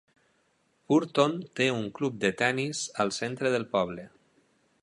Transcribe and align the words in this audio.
Purton 0.91 1.35
té 1.59 1.69
un 1.75 1.85
club 1.99 2.17
de 2.25 2.33
tennis 2.41 2.85
al 3.05 3.15
centre 3.23 3.53
del 3.57 3.69
poble. 3.77 4.09